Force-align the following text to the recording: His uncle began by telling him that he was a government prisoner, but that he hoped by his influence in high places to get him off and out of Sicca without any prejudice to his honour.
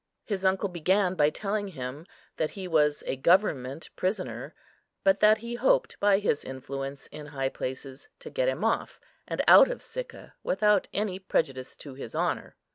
His 0.25 0.43
uncle 0.47 0.67
began 0.67 1.13
by 1.13 1.29
telling 1.29 1.67
him 1.67 2.07
that 2.37 2.49
he 2.49 2.67
was 2.67 3.03
a 3.05 3.15
government 3.15 3.91
prisoner, 3.95 4.55
but 5.03 5.19
that 5.19 5.37
he 5.37 5.53
hoped 5.53 5.99
by 5.99 6.17
his 6.17 6.43
influence 6.43 7.05
in 7.11 7.27
high 7.27 7.49
places 7.49 8.09
to 8.17 8.31
get 8.31 8.49
him 8.49 8.63
off 8.63 8.99
and 9.27 9.43
out 9.47 9.69
of 9.69 9.79
Sicca 9.79 10.33
without 10.41 10.87
any 10.91 11.19
prejudice 11.19 11.75
to 11.75 11.93
his 11.93 12.15
honour. 12.15 12.55